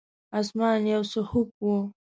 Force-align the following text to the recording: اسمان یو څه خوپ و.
اسمان 0.39 0.79
یو 0.93 1.01
څه 1.11 1.19
خوپ 1.29 1.49
و. 1.63 1.67